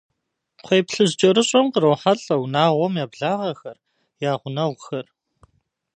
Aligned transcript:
КхъуейплъыжькӀэрыщӀэм 0.57 1.65
кърохьэлӀэ 1.73 2.35
унагъуэм 2.43 2.93
я 3.03 3.07
благъэхэр, 3.13 3.77
я 4.29 4.31
гъунэгъухэр. 4.41 5.05